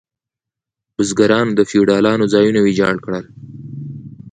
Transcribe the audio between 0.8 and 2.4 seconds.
بزګرانو د فیوډالانو